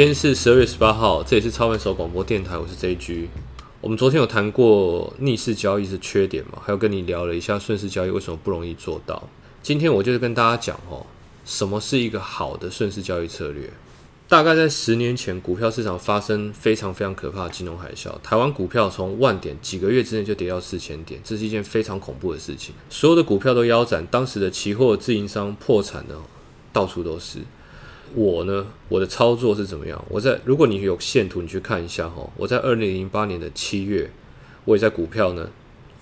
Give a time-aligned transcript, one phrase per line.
[0.00, 3.26] 今天是十二月十八号，这也是超慢手广播电台，我是 JG。
[3.82, 9.22] 我们昨天有谈过逆势交易是缺点嘛，还有跟你聊了一下顺势交易为什么不容易做到。
[9.62, 11.04] 今天我就是跟大家讲哦，
[11.44, 13.70] 什么是一个好的顺势交易策略。
[14.26, 22.74] 大概在十年前，股票市场发生非常非常可怕的金融海啸，台湾股票从万点几个月之内就跌到四千点，这是一件非常恐怖的事情。
[22.88, 26.16] 所有的股票都腰斩，当时的期货自营商破产的
[26.72, 27.40] 到处都是。
[28.14, 30.04] 我呢，我的操作是怎么样？
[30.08, 32.28] 我在如果你有线图，你去看一下哈。
[32.36, 34.10] 我在二零零八年的七月，
[34.64, 35.48] 我也在股票呢，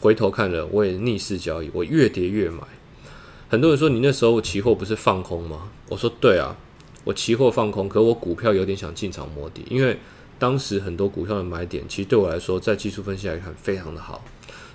[0.01, 2.63] 回头看了，我也逆势交易，我越跌越买。
[3.49, 5.71] 很多人说你那时候期货不是放空吗？
[5.89, 6.57] 我说对啊。
[7.05, 9.97] 我期货放空，可我股票有点想进场摸底，因为
[10.39, 14.23] 当时很多股票的买点，其实对我来说，在技术分析来看非常的好，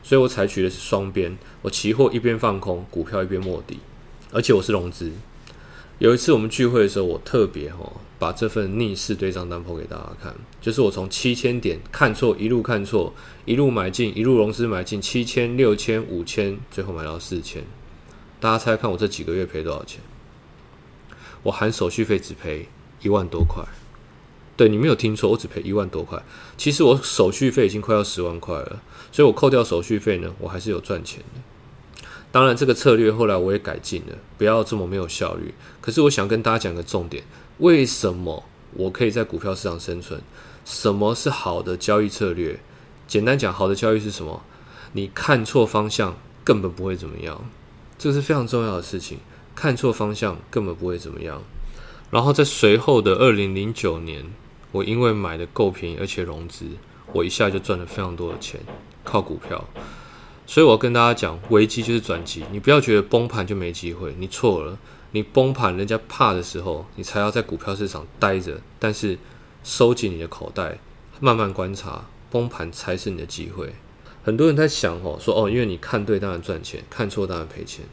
[0.02, 3.78] 所以我采取的是双边，我期货一边放空，股票一边摸底，
[4.32, 5.12] 而且我是融资。
[6.04, 13.14] 有一次我们聚会的时候，我特别哈把这份逆势对账单抛给大家看，就是我从七千点看错，一路看错，
[13.46, 17.64] 一路买进，一路融资买进，七千、六千、五千，最后买到四千。
[18.42, 20.02] 大家猜看我这几个月赔多少钱？
[21.42, 22.68] 我含手续费只赔
[23.02, 23.64] 一万多块，
[24.58, 26.22] 对你没有听错，我只赔一万多块。
[26.58, 31.40] 其实我手续费已经快要十万块了，所以我扣掉手续费呢，我还是有赚钱的。
[32.34, 35.54] 当然，这个策略后来我也改进了，不要这么没有效率。
[35.80, 37.24] 可是我想跟大家讲个重点：
[37.60, 40.20] 为什么我可以在股票市场生存？
[40.66, 42.60] 什么是好的交易策略？
[43.08, 44.42] 简单讲，好的交易是什么？
[44.94, 47.40] 你看错方向根本不会怎么样，
[48.00, 49.20] 这个是非常重要的事情。
[49.54, 51.44] 看错方向根本不会怎么样。
[52.10, 54.26] 然后在随后的二零零九年，
[54.72, 56.66] 我因为买的够便宜，而且融资，
[57.12, 58.60] 我一下就赚了非常多的钱，
[59.04, 59.64] 靠股票。
[60.46, 64.78] 所以我要跟大家讲，危机就是转机，你不要觉得崩盘就没机会，你错了。
[65.12, 69.18] 你崩盘，人家怕的时候，你才要在股票市场待着，但是
[69.64, 70.80] 收紧你的口袋，
[71.20, 73.74] 慢慢观察，崩盘才是你的机会。
[74.24, 77.86] 很多人在想哦，说哦，因为你看对当然赚钱，看错当然赔钱。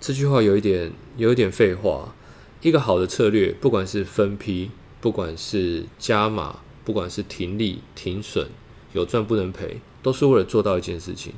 [0.00, 2.14] 这句话有一点有一点废话。
[2.60, 4.70] 一个好的策略，不管是分批，
[5.00, 8.48] 不管是加码，不管是停利停损，
[8.92, 11.34] 有赚不能赔，都是为了做到一件事情：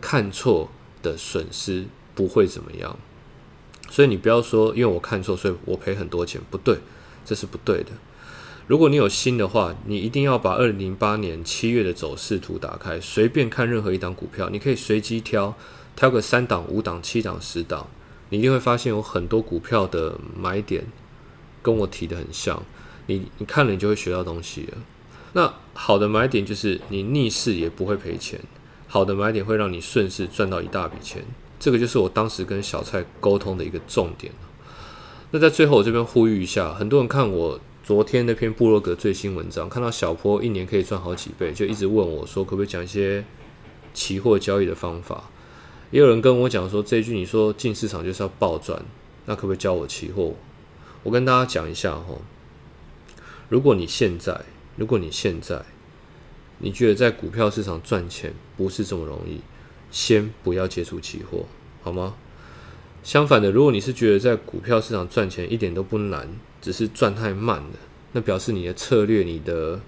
[0.00, 0.70] 看错
[1.02, 1.84] 的损失
[2.14, 2.96] 不会怎么样。
[3.90, 6.78] 所以你不要说，因为我看错，所以我赔很多钱，不对，
[7.24, 7.90] 这是不对的。
[8.66, 15.56] 如果你有心的话，你一定要把二零零八年七月的走势图打开，随便看任何一档股票，你可以随机挑，
[15.96, 17.88] 挑个三档、五档、七档、十档。
[18.28, 20.84] 你一定会发现有很多股票的买点
[21.62, 22.62] 跟我提的很像，
[23.06, 24.78] 你你看了你就会学到东西了。
[25.32, 28.40] 那好的买点就是你逆势也不会赔钱，
[28.92, 31.24] 好的买点会让你顺势赚到一大笔钱。
[31.60, 34.32] 这个就是我当时跟小蔡沟通的一个重点。
[35.30, 43.24] 那在最后我这边呼吁一下，很多人看我昨天那篇布洛格最新文章，看到小坡一年可以赚好几倍，就一直问我说可不可以讲一些
[43.94, 45.30] 期货交易的方法。
[45.92, 48.82] 也有人跟我讲说，这句你说进市场就是要暴赚，
[49.26, 50.34] 那可不可以教我期货？
[51.04, 52.16] 我跟大家讲一下哈，
[53.48, 54.40] 如果你现在，
[54.74, 55.62] 如果你现在，
[56.60, 59.40] 你觉得在股票市场赚钱不是这么容易，
[59.90, 61.46] 先不要接触期货，
[61.82, 62.14] 好吗？
[63.02, 66.28] 相反的，如果你是觉得在股票市场赚钱一点都不难，
[66.60, 67.70] 只是赚太慢了，
[68.12, 69.80] 那表示你的策略、你的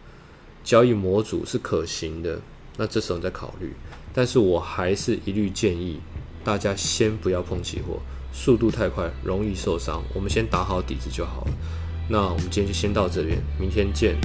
[0.64, 2.40] 交易模组是可行的，
[2.78, 3.74] 那这时候你再考虑。
[4.14, 6.00] 但是我还是一律建议
[6.42, 8.00] 大家先不要碰期货，
[8.32, 10.02] 速度太快容易受伤。
[10.14, 11.50] 我们先打好底子就好了。
[12.08, 14.16] 那我们今天就先到这边，明天见。